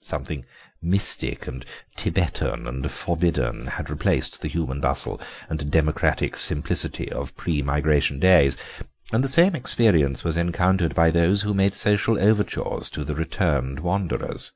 [0.00, 0.44] Something
[0.82, 7.62] mystic and Tibetan and forbidden had replaced the human bustle and democratic simplicity of pre
[7.62, 8.56] migration days,
[9.12, 13.78] and the same experience was encountered by those who made social overtures to the returned
[13.78, 14.50] wanderers.